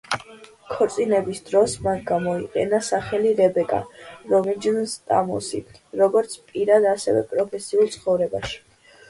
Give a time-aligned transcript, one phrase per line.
[0.75, 3.83] ქორწინების დროს მან გამოიყენა სახელი რებეკა
[4.33, 5.61] რომიჯნ-სტამოსი,
[6.03, 8.61] როგორც პირად, ასევე პროფესიულ ცხოვრებაში.